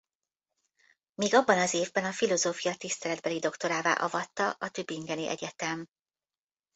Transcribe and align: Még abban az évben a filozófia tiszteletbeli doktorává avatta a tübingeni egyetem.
Még 1.13 1.33
abban 1.33 1.57
az 1.57 1.73
évben 1.73 2.05
a 2.05 2.11
filozófia 2.11 2.75
tiszteletbeli 2.75 3.39
doktorává 3.39 3.91
avatta 3.93 4.51
a 4.59 4.69
tübingeni 4.69 5.27
egyetem. 5.27 5.87